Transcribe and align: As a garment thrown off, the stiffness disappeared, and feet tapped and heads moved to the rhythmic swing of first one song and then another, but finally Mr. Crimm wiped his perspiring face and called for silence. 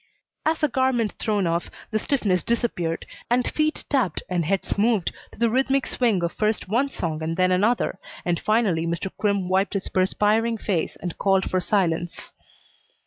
As 0.47 0.63
a 0.63 0.67
garment 0.67 1.13
thrown 1.19 1.45
off, 1.45 1.69
the 1.91 1.99
stiffness 1.99 2.43
disappeared, 2.43 3.05
and 3.29 3.45
feet 3.47 3.83
tapped 3.87 4.23
and 4.29 4.43
heads 4.43 4.75
moved 4.75 5.11
to 5.31 5.37
the 5.37 5.47
rhythmic 5.47 5.85
swing 5.85 6.23
of 6.23 6.31
first 6.31 6.67
one 6.67 6.89
song 6.89 7.21
and 7.21 7.37
then 7.37 7.51
another, 7.51 7.99
but 8.25 8.39
finally 8.39 8.87
Mr. 8.87 9.11
Crimm 9.19 9.47
wiped 9.47 9.75
his 9.75 9.89
perspiring 9.89 10.57
face 10.57 10.95
and 10.95 11.19
called 11.19 11.47
for 11.51 11.59
silence. 11.59 12.33